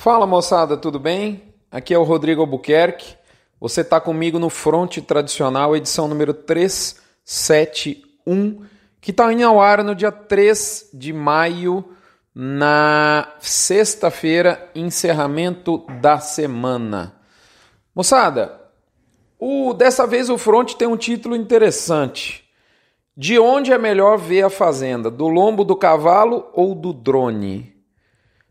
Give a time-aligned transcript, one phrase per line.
[0.00, 1.52] Fala moçada, tudo bem?
[1.70, 3.16] Aqui é o Rodrigo Albuquerque.
[3.60, 8.64] Você está comigo no Fronte Tradicional, edição número 371,
[8.98, 11.84] que está indo ao ar no dia 3 de maio,
[12.34, 17.16] na sexta-feira, encerramento da semana.
[17.94, 18.58] Moçada,
[19.38, 22.48] o, dessa vez o Fronte tem um título interessante.
[23.14, 25.10] De onde é melhor ver a fazenda?
[25.10, 27.79] Do lombo do cavalo ou do drone?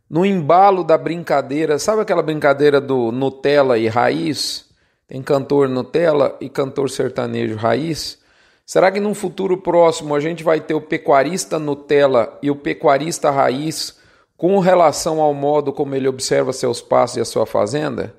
[0.09, 4.65] No embalo da brincadeira, sabe aquela brincadeira do Nutella e raiz?
[5.07, 8.17] Tem cantor Nutella e cantor sertanejo raiz?
[8.65, 13.29] Será que num futuro próximo a gente vai ter o pecuarista Nutella e o pecuarista
[13.29, 13.99] raiz
[14.35, 18.15] com relação ao modo como ele observa seus passos e a sua fazenda?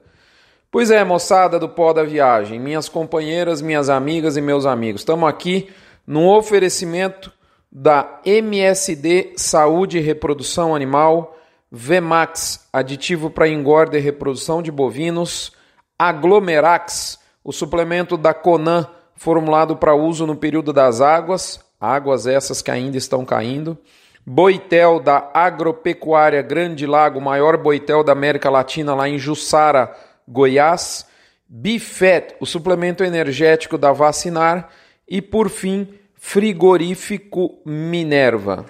[0.71, 5.29] Pois é, moçada do pó da viagem, minhas companheiras, minhas amigas e meus amigos, estamos
[5.29, 5.69] aqui
[6.07, 7.33] num oferecimento
[7.71, 11.37] da MSD Saúde e Reprodução Animal
[11.71, 15.53] Vemax, aditivo para engorda e reprodução de bovinos,
[15.99, 22.71] Aglomerax, o suplemento da Conan, formulado para uso no período das águas, águas essas que
[22.71, 23.79] ainda estão caindo,
[24.25, 29.97] Boitel da Agropecuária Grande Lago, maior boitel da América Latina, lá em Jussara,
[30.29, 31.07] Goiás,
[31.49, 34.69] Bifet, o suplemento energético da Vacinar.
[35.09, 38.67] E, por fim, Frigorífico Minerva.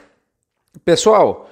[0.83, 1.51] Pessoal,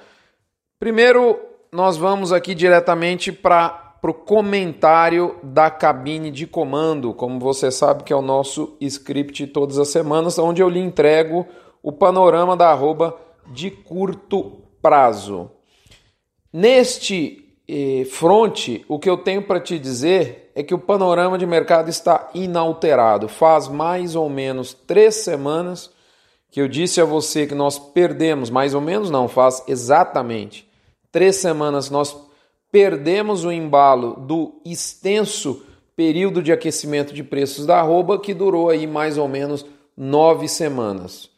[0.79, 1.37] Primeiro,
[1.73, 8.13] nós vamos aqui diretamente para o comentário da cabine de comando, como você sabe que
[8.13, 11.45] é o nosso script todas as semanas, onde eu lhe entrego
[11.83, 13.13] o panorama da arroba
[13.47, 15.51] de curto prazo.
[16.51, 21.45] Neste eh, fronte, o que eu tenho para te dizer é que o panorama de
[21.45, 23.27] mercado está inalterado.
[23.27, 25.91] Faz mais ou menos três semanas
[26.49, 30.68] que eu disse a você que nós perdemos, mais ou menos não, faz exatamente
[31.11, 32.15] três semanas nós
[32.71, 35.63] perdemos o embalo do extenso
[35.95, 39.65] período de aquecimento de preços da arroba que durou aí mais ou menos
[39.97, 41.29] nove semanas.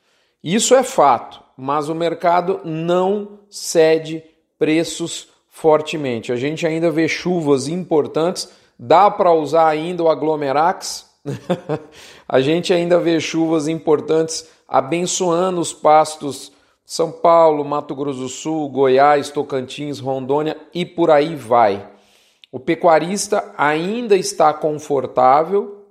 [0.44, 4.24] Isso é fato, mas o mercado não cede
[4.60, 6.32] preços fortemente.
[6.32, 11.10] A gente ainda vê chuvas importantes, dá para usar ainda o aglomerax.
[12.28, 16.52] a gente ainda vê chuvas importantes abençoando os pastos
[16.92, 21.88] são Paulo, Mato Grosso do Sul, Goiás, Tocantins, Rondônia e por aí vai.
[22.52, 25.86] O pecuarista ainda está confortável.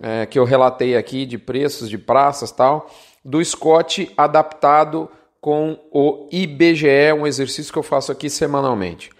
[0.00, 2.88] é, que eu relatei aqui de preços de praças tal,
[3.24, 5.08] do Scott adaptado
[5.40, 9.10] com o IBGE, um exercício que eu faço aqui semanalmente.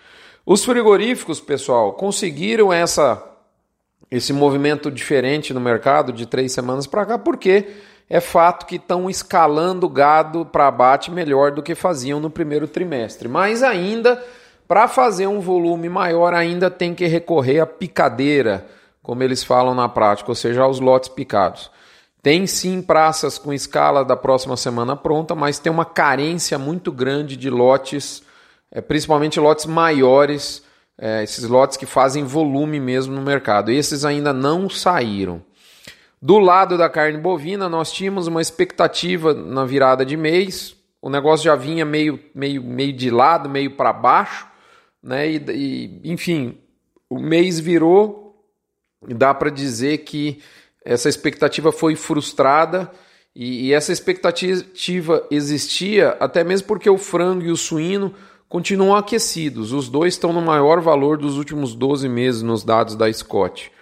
[0.47, 3.32] Os frigoríficos, pessoal, conseguiram essa
[4.13, 7.67] esse movimento diferente no mercado de três semanas para cá, porque
[8.11, 13.27] é fato que estão escalando gado para abate melhor do que faziam no primeiro trimestre.
[13.27, 14.23] Mas ainda,
[14.69, 18.67] para fazer um volume maior, ainda tem que recorrer à picadeira,
[19.03, 21.71] como eles falam na prática, ou seja, aos lotes picados.
[22.23, 27.35] Tem sim praças com escala da próxima semana pronta, mas tem uma carência muito grande
[27.35, 28.23] de lotes,
[28.71, 30.63] é, principalmente lotes maiores,
[30.99, 33.71] é, esses lotes que fazem volume mesmo no mercado.
[33.71, 35.43] Esses ainda não saíram.
[36.21, 40.77] Do lado da carne bovina, nós tínhamos uma expectativa na virada de mês.
[41.01, 44.47] O negócio já vinha meio, meio, meio de lado, meio para baixo,
[45.03, 45.29] né?
[45.29, 45.43] E,
[46.05, 46.59] e, enfim,
[47.11, 48.47] o mês virou
[49.09, 50.41] e dá para dizer que
[50.85, 52.91] essa expectativa foi frustrada
[53.35, 58.15] e, e, essa expectativa existia até mesmo porque o frango e o suíno
[58.53, 59.73] continuam aquecidos.
[59.73, 63.73] Os dois estão no maior valor dos últimos 12 meses nos dados da Scott.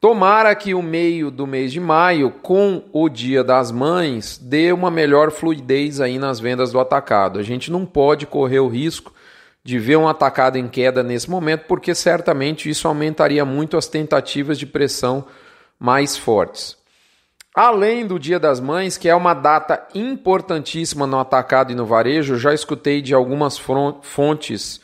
[0.00, 4.92] Tomara que o meio do mês de maio, com o Dia das Mães, dê uma
[4.92, 7.40] melhor fluidez aí nas vendas do atacado.
[7.40, 9.12] A gente não pode correr o risco
[9.64, 14.56] de ver um atacado em queda nesse momento, porque certamente isso aumentaria muito as tentativas
[14.56, 15.24] de pressão
[15.80, 16.76] mais fortes.
[17.56, 22.36] Além do Dia das Mães, que é uma data importantíssima no atacado e no varejo,
[22.36, 23.58] já escutei de algumas
[24.02, 24.78] fontes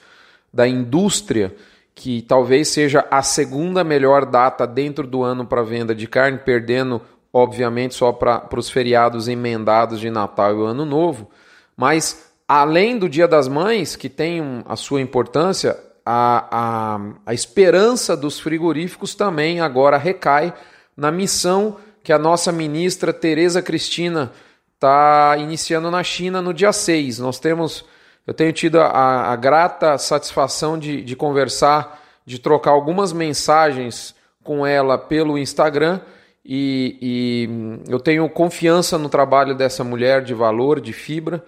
[0.50, 1.54] da indústria
[1.94, 7.02] que talvez seja a segunda melhor data dentro do ano para venda de carne, perdendo,
[7.30, 11.28] obviamente, só para os feriados emendados de Natal e Ano Novo.
[11.76, 18.16] Mas, além do Dia das Mães, que tem a sua importância, a, a, a esperança
[18.16, 20.54] dos frigoríficos também agora recai
[20.96, 24.32] na missão que a nossa ministra Tereza Cristina
[24.74, 27.20] está iniciando na China no dia 6.
[27.20, 27.84] Nós temos,
[28.26, 34.66] eu tenho tido a, a grata satisfação de, de conversar, de trocar algumas mensagens com
[34.66, 36.00] ela pelo Instagram
[36.44, 41.44] e, e eu tenho confiança no trabalho dessa mulher de valor, de fibra.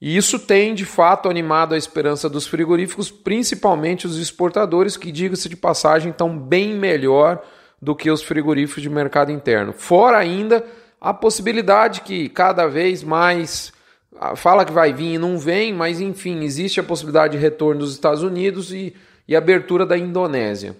[0.00, 5.48] E isso tem de fato animado a esperança dos frigoríficos, principalmente os exportadores, que, diga-se
[5.48, 7.40] de passagem, estão bem melhor
[7.82, 9.72] do que os frigoríficos de mercado interno.
[9.72, 10.64] Fora ainda
[11.00, 13.72] a possibilidade que cada vez mais
[14.16, 17.80] ah, fala que vai vir e não vem, mas enfim, existe a possibilidade de retorno
[17.80, 18.94] dos Estados Unidos e,
[19.26, 20.76] e abertura da Indonésia.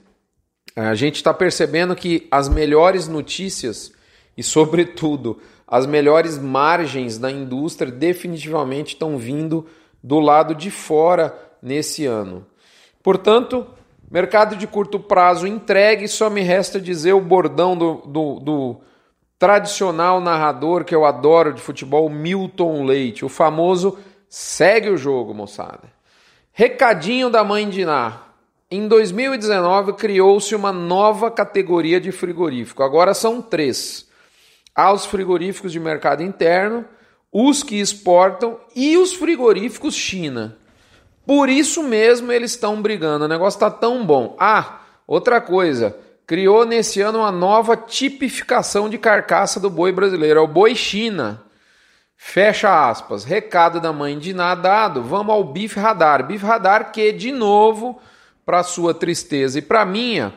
[0.77, 3.93] A gente está percebendo que as melhores notícias
[4.37, 9.67] e, sobretudo, as melhores margens da indústria definitivamente estão vindo
[10.03, 12.47] do lado de fora nesse ano.
[13.03, 13.67] Portanto,
[14.13, 18.81] Mercado de curto prazo entregue, só me resta dizer o bordão do, do, do
[19.39, 23.99] tradicional narrador que eu adoro de futebol, Milton Leite, o famoso
[24.29, 25.91] segue o jogo, moçada.
[26.53, 28.21] Recadinho da mãe de Ná.
[28.71, 32.83] Em 2019 criou-se uma nova categoria de frigorífico.
[32.83, 34.07] Agora são três:
[34.75, 36.85] há os frigoríficos de mercado interno,
[37.33, 40.59] os que exportam e os frigoríficos China.
[41.27, 43.25] Por isso mesmo eles estão brigando.
[43.25, 44.37] O negócio está tão bom.
[44.39, 45.97] Ah, outra coisa.
[46.27, 50.41] Criou nesse ano uma nova tipificação de carcaça do boi brasileiro.
[50.41, 51.43] É o boi China.
[52.17, 53.25] Fecha aspas.
[53.25, 55.03] Recado da mãe de nadado.
[55.03, 56.27] Vamos ao bife radar.
[56.27, 58.01] Bife radar que, de novo,
[58.45, 60.33] para sua tristeza e para minha,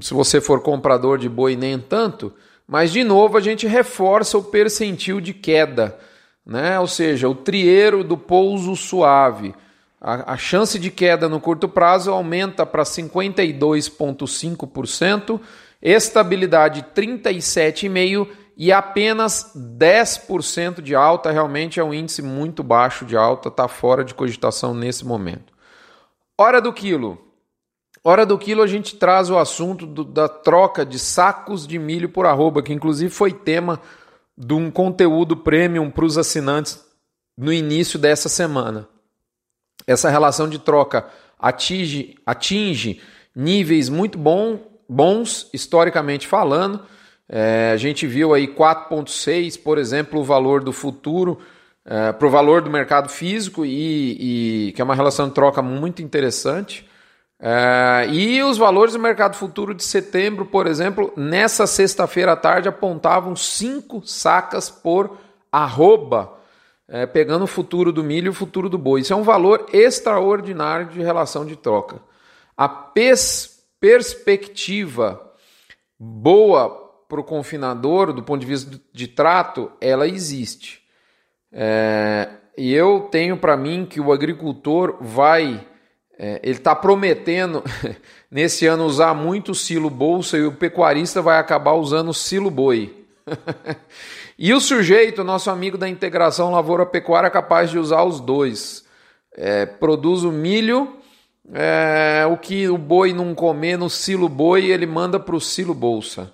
[0.00, 2.32] se você for comprador de boi, nem tanto,
[2.66, 5.98] mas de novo a gente reforça o percentil de queda,
[6.46, 6.78] né?
[6.78, 9.54] ou seja, o trieiro do pouso suave.
[10.00, 15.38] A, a chance de queda no curto prazo aumenta para 52,5%,
[15.82, 21.30] estabilidade 37,5% e apenas 10% de alta.
[21.30, 25.52] Realmente é um índice muito baixo de alta, está fora de cogitação nesse momento.
[26.38, 27.18] Hora do quilo.
[28.02, 32.08] Hora do quilo a gente traz o assunto do, da troca de sacos de milho
[32.08, 33.78] por arroba, que inclusive foi tema
[34.36, 36.82] de um conteúdo premium para os assinantes
[37.36, 38.88] no início dessa semana.
[39.86, 41.06] Essa relação de troca
[41.38, 43.00] atinge, atinge
[43.34, 46.82] níveis muito bom, bons, historicamente falando.
[47.28, 51.38] É, a gente viu aí 4,6, por exemplo, o valor do futuro
[51.84, 55.62] é, para o valor do mercado físico, e, e, que é uma relação de troca
[55.62, 56.88] muito interessante.
[57.38, 62.68] É, e os valores do mercado futuro de setembro, por exemplo, nessa sexta-feira à tarde
[62.68, 65.16] apontavam 5 sacas por
[65.50, 66.39] arroba
[66.90, 69.00] é, pegando o futuro do milho e o futuro do boi.
[69.00, 72.02] Isso é um valor extraordinário de relação de troca.
[72.56, 75.32] A pers perspectiva
[75.98, 76.68] boa
[77.08, 80.82] para o confinador, do ponto de vista de trato, ela existe.
[81.50, 82.28] É,
[82.58, 85.66] e eu tenho para mim que o agricultor vai,
[86.18, 87.64] é, ele está prometendo
[88.30, 93.06] nesse ano usar muito silo bolsa e o pecuarista vai acabar usando silo boi.
[94.42, 98.86] E o sujeito, nosso amigo da integração lavoura-pecuária, é capaz de usar os dois.
[99.36, 100.96] É, produz o milho
[101.52, 105.74] É, o que o boi não comer no silo boi, ele manda para o silo
[105.74, 106.32] bolsa.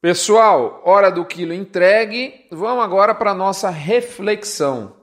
[0.00, 2.46] Pessoal, hora do quilo entregue.
[2.50, 4.94] Vamos agora para a nossa reflexão.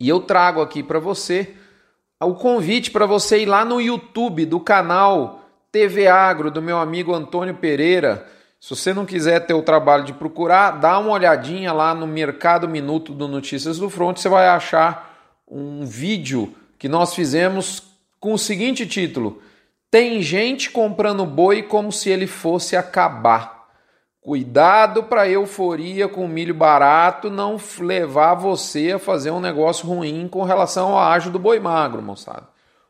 [0.00, 1.54] E eu trago aqui para você
[2.20, 7.14] o convite para você ir lá no YouTube do canal TV Agro do meu amigo
[7.14, 8.26] Antônio Pereira.
[8.62, 12.68] Se você não quiser ter o trabalho de procurar, dá uma olhadinha lá no Mercado
[12.68, 17.82] Minuto do Notícias do Front, você vai achar um vídeo que nós fizemos
[18.20, 19.42] com o seguinte título:
[19.90, 23.66] Tem gente comprando boi como se ele fosse acabar.
[24.20, 30.44] Cuidado para euforia com milho barato não levar você a fazer um negócio ruim com
[30.44, 32.46] relação ao ágio do boi magro, moçada.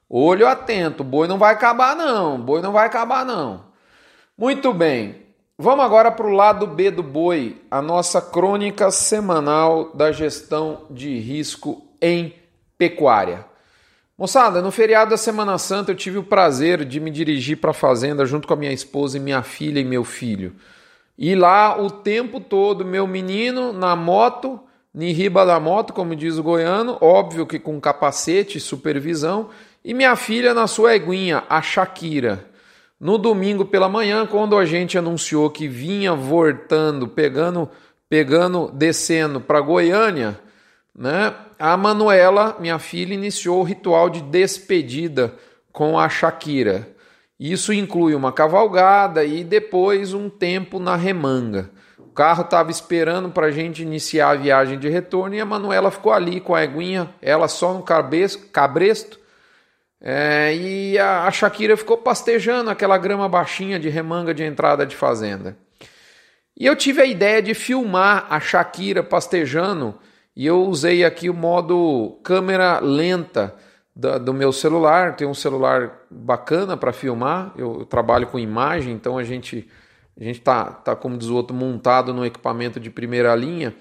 [0.06, 3.72] Olho atento, boi não vai acabar não, boi não vai acabar não.
[4.36, 5.21] Muito bem,
[5.62, 11.16] vamos agora para o lado B do boi, a nossa crônica semanal da gestão de
[11.20, 12.34] risco em
[12.76, 13.44] pecuária.
[14.18, 17.74] Moçada, no feriado da Semana Santa eu tive o prazer de me dirigir para a
[17.74, 20.56] fazenda junto com a minha esposa e minha filha e meu filho.
[21.16, 24.58] E lá o tempo todo, meu menino na moto,
[24.92, 29.50] ni riba da moto, como diz o goiano, óbvio que com capacete e supervisão,
[29.84, 32.50] e minha filha na sua eguinha, a Shakira.
[33.02, 37.68] No domingo pela manhã, quando a gente anunciou que vinha voltando, pegando,
[38.08, 40.38] pegando, descendo para Goiânia,
[40.96, 41.34] né?
[41.58, 45.34] A Manuela, minha filha, iniciou o ritual de despedida
[45.72, 46.94] com a Shakira.
[47.40, 51.72] Isso inclui uma cavalgada e depois um tempo na remanga.
[51.98, 55.90] O carro estava esperando para a gente iniciar a viagem de retorno e a Manuela
[55.90, 59.18] ficou ali com a eguinha, ela só no cabresto.
[60.04, 64.96] É, e a, a Shakira ficou pastejando aquela grama baixinha de remanga de entrada de
[64.96, 65.56] fazenda.
[66.58, 69.96] E eu tive a ideia de filmar a Shakira pastejando
[70.34, 73.54] e eu usei aqui o modo câmera lenta
[73.94, 75.14] do, meu celular.
[75.14, 77.52] Tem um celular bacana para filmar.
[77.56, 79.68] Eu, eu, trabalho com imagem, então a gente
[80.18, 83.74] a gente tá, tá como diz o outro montado no equipamento de primeira linha.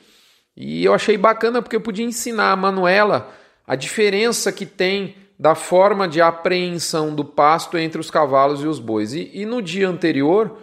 [0.55, 3.33] E eu achei bacana porque eu podia ensinar a Manuela
[3.65, 8.77] a diferença que tem da forma de apreensão do pasto entre os cavalos e os
[8.77, 9.11] bois.
[9.11, 10.59] E, e no dia anterior,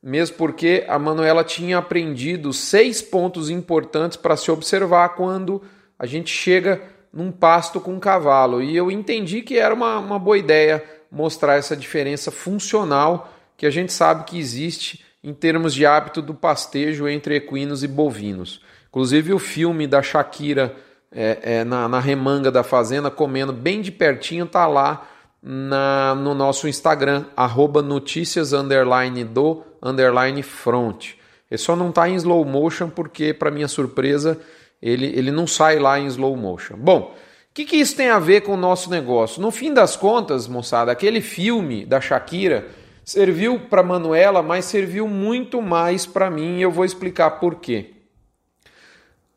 [0.00, 5.60] mesmo porque a Manuela tinha aprendido seis pontos importantes para se observar quando
[5.98, 6.80] a gente chega
[7.12, 8.62] num pasto com um cavalo.
[8.62, 13.70] E eu entendi que era uma, uma boa ideia mostrar essa diferença funcional que a
[13.70, 18.62] gente sabe que existe em termos de hábito do pastejo entre equinos e bovinos.
[18.90, 20.76] Inclusive o filme da Shakira
[21.12, 25.08] é, é, na, na, remanga da fazenda, comendo bem de pertinho, tá lá
[25.42, 31.14] na, no nosso Instagram, arroba notícias underline do underline front.
[31.50, 34.38] Ele só não está em slow motion porque, para minha surpresa,
[34.80, 36.76] ele, ele não sai lá em slow motion.
[36.76, 37.14] Bom,
[37.50, 39.42] o que, que isso tem a ver com o nosso negócio?
[39.42, 42.68] No fim das contas, moçada, aquele filme da Shakira
[43.04, 47.94] serviu para Manuela, mas serviu muito mais para mim e eu vou explicar por quê.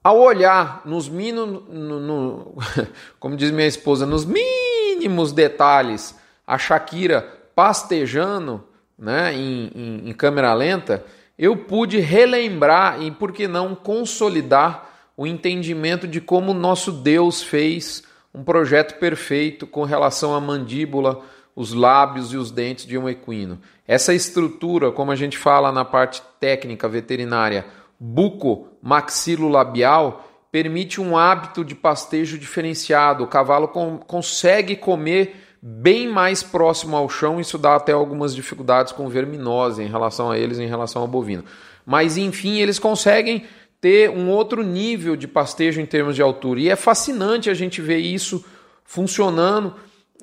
[0.04, 2.58] Ao olhar nos mínimos, no, no,
[3.20, 7.22] como diz minha esposa, nos mínimos detalhes, a Shakira
[7.56, 8.64] pastejando
[8.98, 11.06] né, em, em, em câmera lenta,
[11.38, 18.04] eu pude relembrar e, por que não, consolidar o entendimento de como nosso Deus fez
[18.34, 21.22] um projeto perfeito com relação à mandíbula,
[21.56, 23.60] os lábios e os dentes de um equino.
[23.88, 27.66] Essa estrutura, como a gente fala na parte técnica veterinária,
[28.00, 33.24] buco-maxilo-labial, permite um hábito de pastejo diferenciado.
[33.24, 38.92] O cavalo com, consegue comer bem mais próximo ao chão, isso dá até algumas dificuldades
[38.92, 41.46] com verminose em relação a eles, em relação ao bovino.
[41.86, 43.46] Mas enfim, eles conseguem
[43.80, 46.60] ter um outro nível de pastejo em termos de altura.
[46.60, 48.44] E é fascinante a gente ver isso
[48.84, 49.74] funcionando,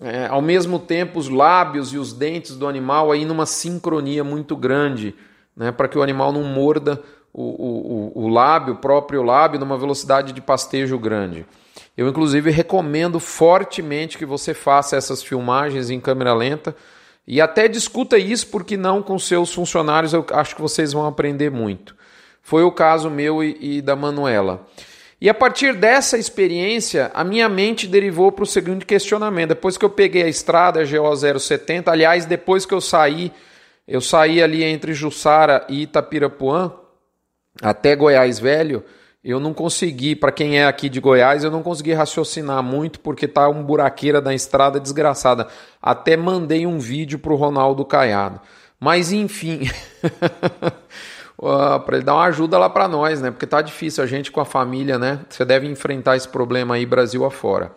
[0.01, 4.57] é, ao mesmo tempo os lábios e os dentes do animal aí numa sincronia muito
[4.57, 5.15] grande,
[5.57, 9.79] né, para que o animal não morda o, o, o lábio, o próprio lábio, numa
[9.79, 11.47] velocidade de pastejo grande.
[11.97, 16.75] Eu, inclusive, recomendo fortemente que você faça essas filmagens em câmera lenta
[17.27, 21.51] e até discuta isso, porque não com seus funcionários, eu acho que vocês vão aprender
[21.51, 21.95] muito.
[22.43, 24.67] Foi o caso meu e, e da Manuela.
[25.21, 29.51] E a partir dessa experiência, a minha mente derivou para o seguinte questionamento.
[29.51, 33.31] Depois que eu peguei a estrada GO 070, aliás, depois que eu saí,
[33.87, 36.73] eu saí ali entre Jussara e Itapirapuã,
[37.63, 38.85] até Goiás Velho,
[39.23, 43.29] eu não consegui, para quem é aqui de Goiás, eu não consegui raciocinar muito porque
[43.29, 45.47] tá um buraqueira da estrada desgraçada.
[45.81, 48.41] Até mandei um vídeo pro Ronaldo Caiado.
[48.79, 49.71] Mas enfim,
[51.85, 53.31] para ele dar uma ajuda lá para nós, né?
[53.31, 55.21] Porque tá difícil a gente com a família, né?
[55.29, 57.73] Você deve enfrentar esse problema aí Brasil afora.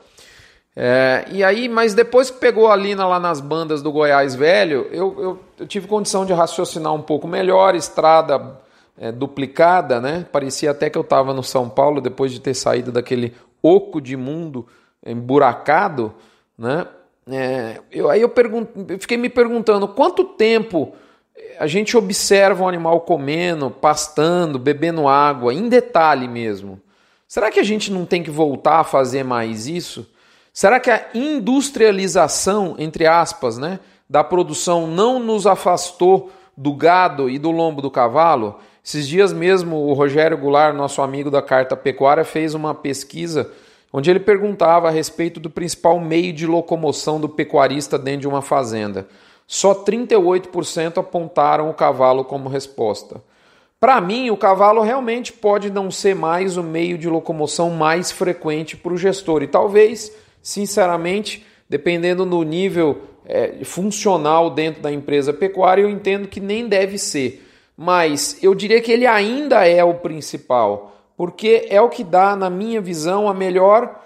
[0.76, 4.88] É, e aí, mas depois que pegou a Lina lá nas bandas do Goiás Velho,
[4.92, 8.63] eu, eu, eu tive condição de raciocinar um pouco melhor, estrada
[8.98, 10.26] é, duplicada, né?
[10.32, 14.16] Parecia até que eu estava no São Paulo depois de ter saído daquele oco de
[14.16, 14.68] mundo
[15.06, 16.14] emburacado,
[16.58, 16.88] né?
[17.30, 20.94] É, eu, aí eu, pergun eu fiquei me perguntando quanto tempo
[21.58, 26.82] a gente observa um animal comendo, pastando, bebendo água, em detalhe mesmo.
[27.28, 30.08] Será que a gente não tem que voltar a fazer mais isso?
[30.54, 37.40] Será que a industrialização, entre aspas, né, da produção não nos afastou do gado e
[37.40, 38.60] do lombo do cavalo?
[38.84, 43.50] Esses dias mesmo, o Rogério Goulart, nosso amigo da Carta Pecuária, fez uma pesquisa
[43.94, 48.42] onde ele perguntava a respeito do principal meio de locomoção do pecuarista dentro de uma
[48.42, 49.08] fazenda.
[49.48, 53.22] Só 38% apontaram o cavalo como resposta.
[53.80, 58.76] Para mim, o cavalo realmente pode não ser mais o meio de locomoção mais frequente
[58.76, 59.44] para o gestor.
[59.44, 60.12] E talvez,
[60.42, 66.98] sinceramente, dependendo do nível é, funcional dentro da empresa pecuária, eu entendo que nem deve
[66.98, 67.46] ser.
[67.76, 72.50] Mas eu diria que ele ainda é o principal porque é o que dá, na
[72.50, 74.00] minha visão, a melhor,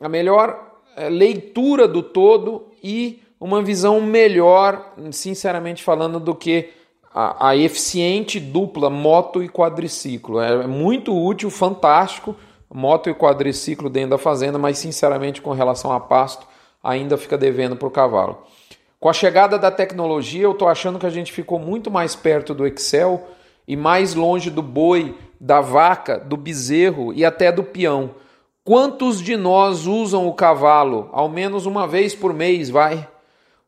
[0.00, 6.70] a melhor eh, leitura do todo e uma visão melhor, sinceramente falando, do que
[7.12, 10.40] a, a eficiente dupla moto e quadriciclo.
[10.40, 12.34] É muito útil, fantástico,
[12.72, 16.46] moto e quadriciclo dentro da fazenda, mas sinceramente, com relação a pasto,
[16.82, 18.38] ainda fica devendo para o cavalo.
[19.04, 22.54] Com a chegada da tecnologia, eu estou achando que a gente ficou muito mais perto
[22.54, 23.22] do Excel
[23.68, 28.14] e mais longe do boi da vaca, do bezerro e até do peão.
[28.64, 31.10] Quantos de nós usam o cavalo?
[31.12, 33.06] Ao menos uma vez por mês, vai.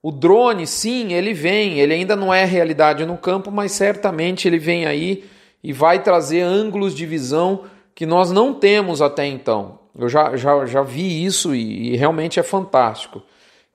[0.02, 4.58] O drone, sim, ele vem, ele ainda não é realidade no campo, mas certamente ele
[4.58, 5.22] vem aí
[5.62, 7.64] e vai trazer ângulos de visão
[7.94, 9.80] que nós não temos até então.
[9.98, 13.22] Eu já, já, já vi isso e, e realmente é fantástico.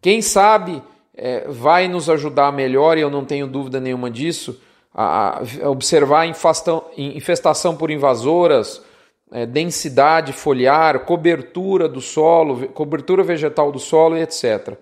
[0.01, 0.81] Quem sabe
[1.15, 4.59] é, vai nos ajudar melhor, e eu não tenho dúvida nenhuma disso
[4.93, 8.81] a, observar infestação, infestação por invasoras,
[9.31, 14.77] é, densidade foliar, cobertura do solo, cobertura vegetal do solo e etc.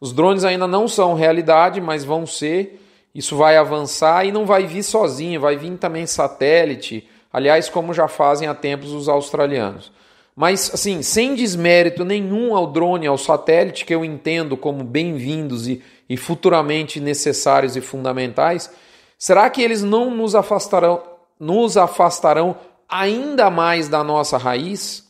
[0.00, 2.80] Os drones ainda não são realidade, mas vão ser.
[3.12, 8.06] Isso vai avançar e não vai vir sozinho, vai vir também satélite, aliás, como já
[8.06, 9.90] fazem há tempos os australianos.
[10.38, 15.82] Mas, assim, sem desmérito nenhum ao drone, ao satélite, que eu entendo como bem-vindos e,
[16.08, 18.70] e futuramente necessários e fundamentais,
[19.18, 21.02] Será que eles não nos afastarão,
[21.40, 22.56] nos afastarão
[22.88, 25.04] ainda mais da nossa raiz?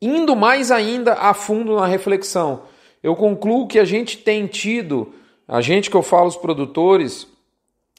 [0.00, 2.62] Indo mais ainda a fundo na reflexão,
[3.02, 5.12] eu concluo que a gente tem tido,
[5.46, 7.28] a gente que eu falo, os produtores,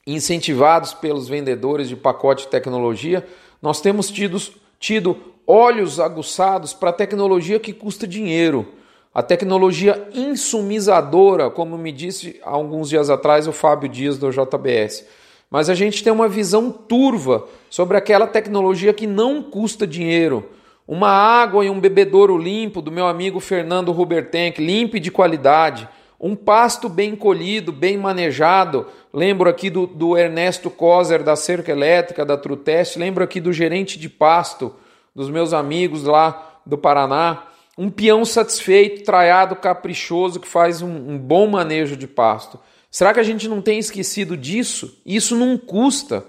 [0.07, 3.25] incentivados pelos vendedores de pacote de tecnologia,
[3.61, 4.41] nós temos tido,
[4.79, 8.73] tido olhos aguçados para a tecnologia que custa dinheiro,
[9.13, 15.05] a tecnologia insumizadora, como me disse há alguns dias atrás o Fábio Dias do JBS
[15.53, 20.49] mas a gente tem uma visão turva sobre aquela tecnologia que não custa dinheiro.
[20.87, 25.87] Uma água e um bebedouro limpo do meu amigo Fernando Rubertank, limpo e de qualidade.
[26.19, 28.87] Um pasto bem colhido, bem manejado.
[29.13, 32.97] Lembro aqui do, do Ernesto Kozer, da Cerca Elétrica, da Trutest.
[32.97, 34.73] Lembro aqui do gerente de pasto,
[35.15, 37.43] dos meus amigos lá do Paraná.
[37.77, 42.59] Um peão satisfeito, traiado, caprichoso, que faz um, um bom manejo de pasto.
[42.89, 45.01] Será que a gente não tem esquecido disso?
[45.05, 46.25] Isso não custa.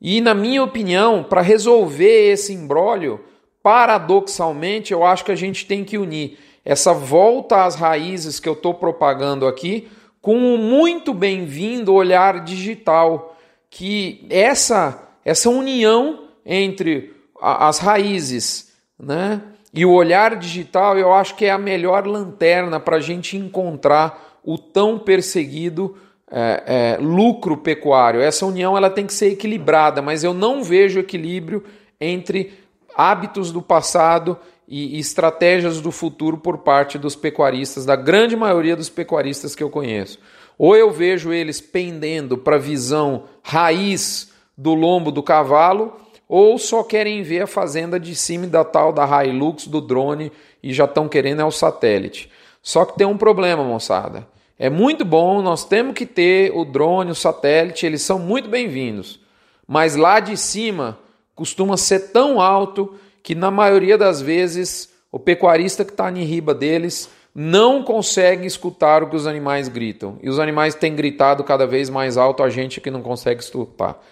[0.00, 3.20] E, na minha opinião, para resolver esse imbróglio,
[3.62, 8.54] paradoxalmente, eu acho que a gente tem que unir essa volta às raízes que eu
[8.54, 9.88] estou propagando aqui
[10.20, 13.36] com um muito bem-vindo olhar digital,
[13.70, 21.44] que essa essa união entre as raízes, né, e o olhar digital, eu acho que
[21.44, 25.96] é a melhor lanterna para a gente encontrar o tão perseguido
[26.30, 28.20] é, é, lucro pecuário.
[28.20, 31.62] Essa união ela tem que ser equilibrada, mas eu não vejo equilíbrio
[32.00, 32.54] entre
[32.96, 38.76] hábitos do passado e, e estratégias do futuro por parte dos pecuaristas, da grande maioria
[38.76, 40.18] dos pecuaristas que eu conheço.
[40.58, 46.82] Ou eu vejo eles pendendo para a visão raiz do lombo do cavalo, ou só
[46.82, 51.08] querem ver a fazenda de cima da tal da Hilux, do drone e já estão
[51.08, 52.30] querendo é o satélite.
[52.62, 54.26] Só que tem um problema, moçada.
[54.58, 59.20] É muito bom, nós temos que ter o drone, o satélite, eles são muito bem-vindos.
[59.68, 60.98] Mas lá de cima
[61.34, 66.54] costuma ser tão alto que na maioria das vezes o pecuarista que está em riba
[66.54, 70.18] deles não consegue escutar o que os animais gritam.
[70.22, 74.02] E os animais têm gritado cada vez mais alto, a gente que não consegue escutar.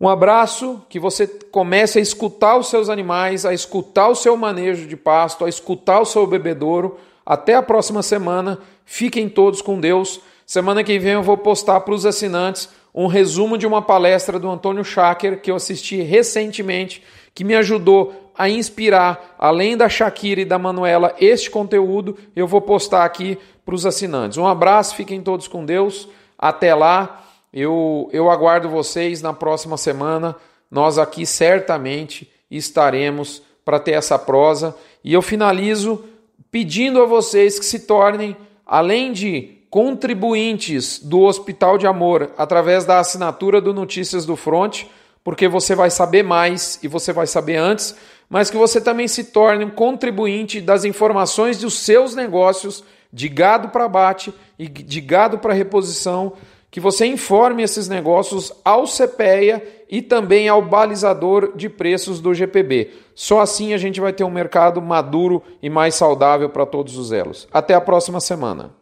[0.00, 4.86] Um abraço, que você comece a escutar os seus animais, a escutar o seu manejo
[4.86, 6.98] de pasto, a escutar o seu bebedouro.
[7.24, 8.58] Até a próxima semana.
[8.84, 10.20] Fiquem todos com Deus.
[10.44, 14.48] Semana que vem eu vou postar para os assinantes um resumo de uma palestra do
[14.48, 17.02] Antônio Schacker que eu assisti recentemente,
[17.34, 22.16] que me ajudou a inspirar, além da Shakira e da Manuela, este conteúdo.
[22.36, 24.38] Eu vou postar aqui para os assinantes.
[24.38, 26.08] Um abraço, fiquem todos com Deus.
[26.38, 27.22] Até lá.
[27.56, 30.34] Eu, eu aguardo vocês na próxima semana.
[30.68, 34.74] Nós aqui certamente estaremos para ter essa prosa.
[35.04, 36.04] E eu finalizo
[36.50, 38.36] pedindo a vocês que se tornem,
[38.66, 44.86] além de contribuintes do Hospital de Amor, através da assinatura do Notícias do Front,
[45.22, 47.94] porque você vai saber mais e você vai saber antes,
[48.28, 53.68] mas que você também se torne um contribuinte das informações dos seus negócios de gado
[53.68, 56.32] para abate e de gado para reposição,
[56.74, 62.90] que você informe esses negócios ao CPEA e também ao balizador de preços do GPB.
[63.14, 67.12] Só assim a gente vai ter um mercado maduro e mais saudável para todos os
[67.12, 67.46] elos.
[67.52, 68.74] Até a próxima semana.